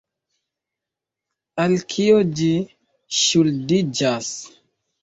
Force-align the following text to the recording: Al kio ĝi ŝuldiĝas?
Al 1.65 1.77
kio 1.93 2.17
ĝi 2.41 2.51
ŝuldiĝas? 3.21 4.35